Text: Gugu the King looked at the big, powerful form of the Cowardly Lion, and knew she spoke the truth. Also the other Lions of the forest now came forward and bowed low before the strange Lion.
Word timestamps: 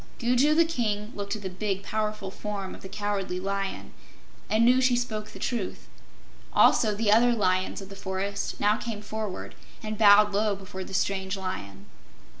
Gugu 0.17 0.55
the 0.55 0.65
King 0.65 1.11
looked 1.15 1.35
at 1.35 1.43
the 1.43 1.47
big, 1.51 1.83
powerful 1.83 2.31
form 2.31 2.73
of 2.73 2.81
the 2.81 2.89
Cowardly 2.89 3.39
Lion, 3.39 3.93
and 4.49 4.65
knew 4.65 4.81
she 4.81 4.95
spoke 4.95 5.27
the 5.29 5.37
truth. 5.37 5.87
Also 6.53 6.95
the 6.95 7.11
other 7.11 7.33
Lions 7.33 7.81
of 7.83 7.89
the 7.89 7.95
forest 7.95 8.59
now 8.59 8.77
came 8.77 9.03
forward 9.03 9.53
and 9.83 9.99
bowed 9.99 10.33
low 10.33 10.55
before 10.55 10.83
the 10.83 10.95
strange 10.95 11.37
Lion. 11.37 11.85